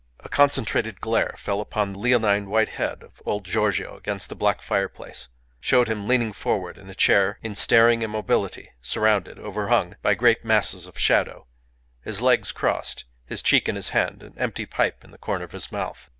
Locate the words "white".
2.49-2.69